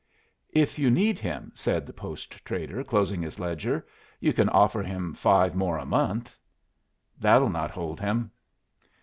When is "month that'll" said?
5.85-7.51